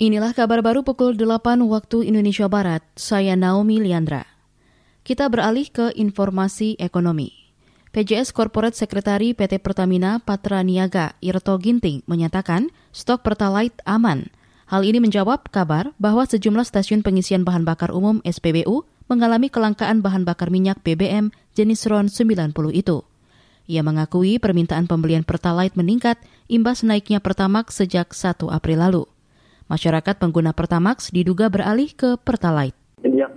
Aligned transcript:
Inilah 0.00 0.32
kabar 0.32 0.64
baru 0.64 0.80
pukul 0.80 1.12
8 1.12 1.60
waktu 1.68 2.08
Indonesia 2.08 2.48
Barat. 2.48 2.80
Saya 2.96 3.36
Naomi 3.36 3.84
Liandra. 3.84 4.24
Kita 5.04 5.28
beralih 5.28 5.68
ke 5.68 5.92
informasi 5.92 6.72
ekonomi. 6.80 7.36
PJS 7.92 8.32
Corporate 8.32 8.72
Sekretari 8.72 9.36
PT 9.36 9.60
Pertamina 9.60 10.16
Patra 10.16 10.64
Niaga 10.64 11.20
Irto 11.20 11.52
Ginting 11.60 12.00
menyatakan 12.08 12.72
stok 12.96 13.28
Pertalite 13.28 13.76
aman. 13.84 14.32
Hal 14.72 14.88
ini 14.88 15.04
menjawab 15.04 15.52
kabar 15.52 15.92
bahwa 16.00 16.24
sejumlah 16.24 16.64
stasiun 16.64 17.04
pengisian 17.04 17.44
bahan 17.44 17.68
bakar 17.68 17.92
umum 17.92 18.24
SPBU 18.24 18.88
mengalami 19.04 19.52
kelangkaan 19.52 20.00
bahan 20.00 20.24
bakar 20.24 20.48
minyak 20.48 20.80
BBM 20.80 21.28
jenis 21.52 21.84
RON 21.84 22.08
90 22.08 22.56
itu. 22.72 23.04
Ia 23.68 23.84
mengakui 23.84 24.40
permintaan 24.40 24.88
pembelian 24.88 25.28
Pertalite 25.28 25.76
meningkat 25.76 26.16
imbas 26.48 26.88
naiknya 26.88 27.20
Pertamax 27.20 27.84
sejak 27.84 28.16
1 28.16 28.48
April 28.48 28.80
lalu. 28.80 29.04
Masyarakat 29.70 30.18
pengguna 30.18 30.50
Pertamax 30.50 31.14
diduga 31.14 31.46
beralih 31.46 31.94
ke 31.94 32.18
Pertalite. 32.18 32.74
Sejak 33.06 33.30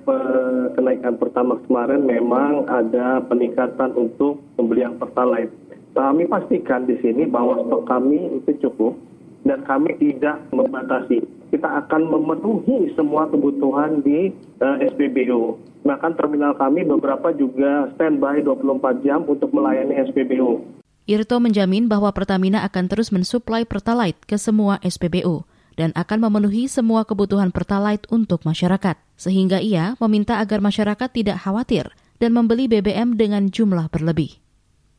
kenaikan 0.73 1.13
Pertamax 1.21 1.62
kemarin 1.70 2.09
memang 2.09 2.66
ada 2.66 3.21
peningkatan 3.30 3.94
untuk 3.94 4.41
pembelian 4.57 4.98
Pertalite. 4.98 5.54
Kami 5.93 6.26
pastikan 6.26 6.90
di 6.90 6.98
sini 7.05 7.30
bahwa 7.30 7.62
stok 7.70 7.85
kami 7.85 8.41
itu 8.41 8.49
cukup 8.66 8.98
dan 9.45 9.62
kami 9.62 9.93
tidak 10.02 10.41
membatasi. 10.49 11.21
Kita 11.54 11.70
akan 11.85 12.09
memenuhi 12.09 12.90
semua 12.98 13.29
kebutuhan 13.29 14.02
di 14.02 14.34
uh, 14.57 14.81
eh, 14.81 14.90
SPBU. 14.90 15.62
Bahkan 15.85 16.18
terminal 16.18 16.57
kami 16.57 16.81
beberapa 16.81 17.29
juga 17.29 17.93
standby 17.93 18.41
24 18.41 19.05
jam 19.05 19.21
untuk 19.29 19.54
melayani 19.54 20.02
SPBU. 20.09 20.65
Irto 21.05 21.38
menjamin 21.38 21.85
bahwa 21.85 22.09
Pertamina 22.09 22.65
akan 22.65 22.90
terus 22.90 23.13
mensuplai 23.13 23.70
Pertalite 23.70 24.18
ke 24.26 24.34
semua 24.41 24.81
SPBU 24.81 25.45
dan 25.76 25.94
akan 25.98 26.30
memenuhi 26.30 26.70
semua 26.70 27.05
kebutuhan 27.05 27.50
Pertalite 27.50 28.05
untuk 28.13 28.45
masyarakat. 28.45 28.98
Sehingga 29.18 29.62
ia 29.62 29.98
meminta 29.98 30.38
agar 30.41 30.62
masyarakat 30.62 31.10
tidak 31.10 31.41
khawatir 31.41 31.90
dan 32.21 32.32
membeli 32.32 32.71
BBM 32.71 33.18
dengan 33.20 33.49
jumlah 33.52 33.90
berlebih. 33.91 34.43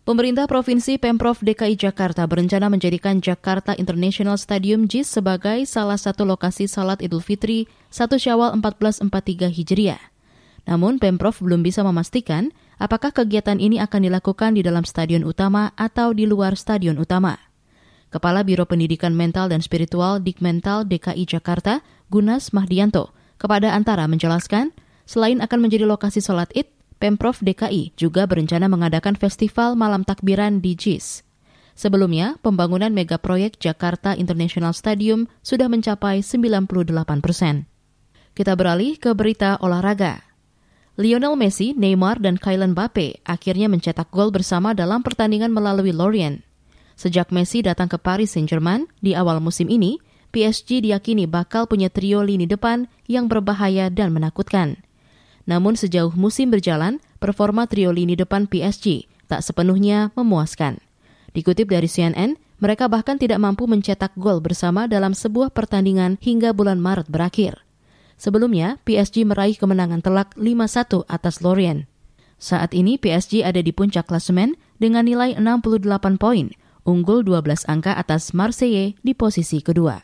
Pemerintah 0.05 0.45
Provinsi 0.45 1.01
Pemprov 1.01 1.41
DKI 1.41 1.81
Jakarta 1.81 2.29
berencana 2.29 2.69
menjadikan 2.69 3.25
Jakarta 3.25 3.73
International 3.73 4.37
Stadium 4.37 4.85
JIS 4.85 5.17
sebagai 5.17 5.65
salah 5.65 5.97
satu 5.97 6.29
lokasi 6.29 6.69
salat 6.69 7.01
Idul 7.01 7.25
Fitri 7.25 7.65
1 7.89 8.13
Syawal 8.21 8.53
1443 8.61 9.49
Hijriah. 9.49 10.03
Namun 10.69 11.01
Pemprov 11.01 11.41
belum 11.41 11.65
bisa 11.65 11.81
memastikan 11.81 12.53
apakah 12.77 13.17
kegiatan 13.17 13.57
ini 13.57 13.81
akan 13.81 14.05
dilakukan 14.05 14.57
di 14.57 14.61
dalam 14.61 14.85
stadion 14.85 15.25
utama 15.25 15.73
atau 15.73 16.13
di 16.13 16.29
luar 16.29 16.53
stadion 16.61 17.01
utama. 17.01 17.41
Kepala 18.15 18.47
Biro 18.47 18.63
Pendidikan 18.63 19.11
Mental 19.11 19.51
dan 19.51 19.59
Spiritual 19.59 20.23
Dikmental 20.23 20.87
DKI 20.87 21.27
Jakarta, 21.27 21.83
Gunas 22.15 22.55
Mahdianto, 22.55 23.11
kepada 23.43 23.75
Antara 23.75 24.07
menjelaskan, 24.07 24.71
selain 25.03 25.43
akan 25.43 25.59
menjadi 25.59 25.83
lokasi 25.83 26.23
sholat 26.23 26.47
id, 26.55 26.71
Pemprov 27.03 27.43
DKI 27.43 27.99
juga 27.99 28.31
berencana 28.31 28.71
mengadakan 28.71 29.19
festival 29.19 29.75
malam 29.75 30.07
takbiran 30.07 30.63
di 30.63 30.79
JIS. 30.79 31.27
Sebelumnya, 31.75 32.39
pembangunan 32.39 32.95
mega 32.95 33.19
proyek 33.19 33.59
Jakarta 33.59 34.15
International 34.15 34.71
Stadium 34.71 35.27
sudah 35.43 35.67
mencapai 35.67 36.23
98 36.23 36.71
persen. 37.19 37.67
Kita 38.31 38.55
beralih 38.55 38.95
ke 38.95 39.11
berita 39.11 39.59
olahraga. 39.59 40.23
Lionel 40.95 41.35
Messi, 41.35 41.75
Neymar, 41.75 42.23
dan 42.23 42.39
Kylian 42.39 42.79
Mbappe 42.79 43.27
akhirnya 43.27 43.67
mencetak 43.67 44.15
gol 44.15 44.31
bersama 44.31 44.71
dalam 44.71 45.03
pertandingan 45.03 45.51
melalui 45.51 45.91
Lorient. 45.91 46.54
Sejak 46.95 47.35
Messi 47.35 47.63
datang 47.63 47.91
ke 47.91 47.99
Paris 47.99 48.35
Saint-Germain 48.35 48.87
di 49.03 49.19
awal 49.19 49.43
musim 49.43 49.67
ini, 49.67 49.99
PSG 50.35 50.83
diyakini 50.83 51.31
bakal 51.31 51.71
punya 51.71 51.91
trio 51.91 52.23
lini 52.23 52.47
depan 52.47 52.91
yang 53.07 53.31
berbahaya 53.31 53.91
dan 53.91 54.11
menakutkan. 54.11 54.83
Namun 55.47 55.77
sejauh 55.79 56.15
musim 56.17 56.51
berjalan, 56.51 56.99
performa 57.23 57.69
trio 57.69 57.93
lini 57.93 58.19
depan 58.19 58.51
PSG 58.51 59.07
tak 59.27 59.41
sepenuhnya 59.43 60.15
memuaskan. 60.15 60.79
Dikutip 61.35 61.67
dari 61.67 61.91
CNN, 61.91 62.39
mereka 62.63 62.87
bahkan 62.87 63.19
tidak 63.19 63.43
mampu 63.43 63.67
mencetak 63.67 64.15
gol 64.15 64.39
bersama 64.39 64.87
dalam 64.87 65.13
sebuah 65.13 65.51
pertandingan 65.51 66.17
hingga 66.23 66.55
bulan 66.55 66.79
Maret 66.79 67.11
berakhir. 67.11 67.61
Sebelumnya, 68.15 68.79
PSG 68.87 69.27
meraih 69.27 69.59
kemenangan 69.59 69.99
telak 69.99 70.31
5-1 70.39 71.03
atas 71.11 71.43
Lorient. 71.43 71.91
Saat 72.39 72.71
ini 72.73 72.95
PSG 72.95 73.43
ada 73.43 73.59
di 73.59 73.75
puncak 73.75 74.07
klasemen 74.07 74.55
dengan 74.79 75.03
nilai 75.03 75.35
68 75.35 76.23
poin, 76.23 76.55
unggul 76.87 77.27
12 77.27 77.67
angka 77.69 77.99
atas 77.99 78.33
Marseille 78.37 78.97
di 79.01 79.13
posisi 79.17 79.61
kedua. 79.61 80.01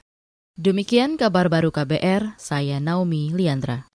Demikian 0.60 1.16
kabar 1.16 1.48
baru 1.48 1.72
KBR, 1.72 2.36
saya 2.36 2.76
Naomi 2.82 3.32
Liandra. 3.32 3.88